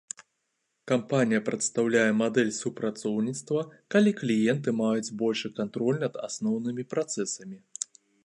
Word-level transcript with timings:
Кампанія 0.91 1.41
прадастаўляе 1.49 2.07
мадэль 2.21 2.49
супрацоўніцтва, 2.61 3.61
калі 3.95 4.15
кліенты 4.21 4.69
маюць 4.81 5.13
большы 5.21 5.47
кантроль 5.61 5.99
над 6.07 6.15
асноўнымі 6.29 6.83
працэсамі. 6.95 7.57